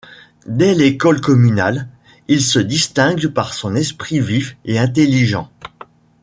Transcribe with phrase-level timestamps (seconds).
[0.47, 1.87] Dès l'école communale,
[2.27, 5.51] il se distingue par son esprit vif et intelligent.